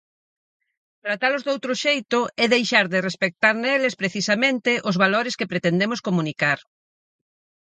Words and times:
Tratalos 1.03 1.45
doutro 1.49 1.73
xeito 1.83 2.19
é 2.43 2.45
deixar 2.55 2.85
de 2.93 3.03
respectar 3.07 3.55
neles, 3.63 3.93
precisamente, 4.01 4.71
os 4.89 4.99
valores 5.03 5.37
que 5.39 5.49
pretendemos 5.51 6.03
comunicar. 6.07 6.59